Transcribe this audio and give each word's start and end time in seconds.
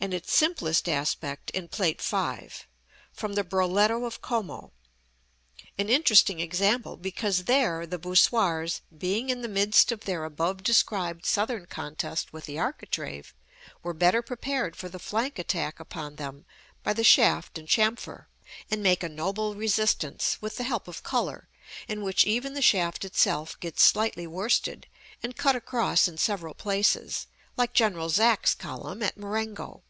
and 0.00 0.14
its 0.14 0.32
simplest 0.32 0.88
aspect 0.88 1.50
in 1.50 1.66
Plate 1.66 2.00
V., 2.00 2.50
from 3.12 3.32
the 3.32 3.42
Broletto 3.42 4.04
of 4.04 4.20
Como, 4.22 4.70
an 5.76 5.88
interesting 5.88 6.38
example, 6.38 6.96
because 6.96 7.46
there 7.46 7.84
the 7.84 7.98
voussoirs 7.98 8.80
being 8.96 9.28
in 9.28 9.42
the 9.42 9.48
midst 9.48 9.90
of 9.90 10.04
their 10.04 10.22
above 10.22 10.62
described 10.62 11.26
southern 11.26 11.66
contest 11.66 12.32
with 12.32 12.44
the 12.44 12.60
architrave, 12.60 13.34
were 13.82 13.92
better 13.92 14.22
prepared 14.22 14.76
for 14.76 14.88
the 14.88 15.00
flank 15.00 15.36
attack 15.36 15.80
upon 15.80 16.14
them 16.14 16.44
by 16.84 16.92
the 16.92 17.02
shaft 17.02 17.58
and 17.58 17.66
chamfer, 17.66 18.28
and 18.70 18.80
make 18.84 19.02
a 19.02 19.08
noble 19.08 19.56
resistance, 19.56 20.38
with 20.40 20.58
the 20.58 20.62
help 20.62 20.86
of 20.86 21.02
color, 21.02 21.48
in 21.88 22.02
which 22.02 22.24
even 22.24 22.54
the 22.54 22.62
shaft 22.62 23.04
itself 23.04 23.58
gets 23.58 23.82
slightly 23.82 24.28
worsted, 24.28 24.86
and 25.24 25.36
cut 25.36 25.56
across 25.56 26.06
in 26.06 26.16
several 26.16 26.54
places, 26.54 27.26
like 27.56 27.72
General 27.74 28.08
Zach's 28.08 28.54
column 28.54 29.02
at 29.02 29.16
Marengo. 29.16 29.82